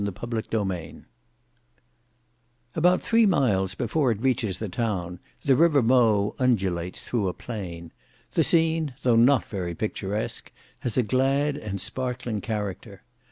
Book 0.03 0.15
2 0.49 0.49
Chapter 0.49 0.63
16 0.67 1.05
About 2.73 3.03
three 3.03 3.27
miles 3.27 3.75
before 3.75 4.09
it 4.11 4.19
reaches 4.19 4.57
the 4.57 4.67
town, 4.67 5.19
the 5.45 5.55
river 5.55 5.83
Mowe 5.83 6.33
undulates 6.39 7.01
through 7.07 7.27
a 7.27 7.33
plain. 7.35 7.91
The 8.31 8.43
scene, 8.43 8.95
though 9.03 9.15
not 9.15 9.45
very 9.45 9.75
picturesque, 9.75 10.51
has 10.79 10.97
a 10.97 11.03
glad 11.03 11.55
and 11.55 11.79
sparkling 11.79 12.41
character. 12.41 13.03